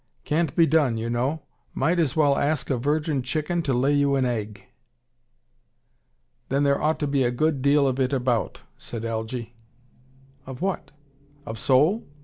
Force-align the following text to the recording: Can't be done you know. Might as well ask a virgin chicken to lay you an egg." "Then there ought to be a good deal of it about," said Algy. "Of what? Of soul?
Can't 0.23 0.55
be 0.55 0.65
done 0.65 0.97
you 0.97 1.11
know. 1.11 1.43
Might 1.75 1.99
as 1.99 2.15
well 2.15 2.35
ask 2.35 2.71
a 2.71 2.77
virgin 2.79 3.21
chicken 3.21 3.61
to 3.61 3.71
lay 3.71 3.93
you 3.93 4.15
an 4.15 4.25
egg." 4.25 4.65
"Then 6.49 6.63
there 6.63 6.81
ought 6.81 6.97
to 7.01 7.07
be 7.07 7.21
a 7.21 7.29
good 7.29 7.61
deal 7.61 7.87
of 7.87 7.99
it 7.99 8.11
about," 8.11 8.61
said 8.79 9.05
Algy. 9.05 9.53
"Of 10.47 10.59
what? 10.59 10.91
Of 11.45 11.59
soul? 11.59 12.07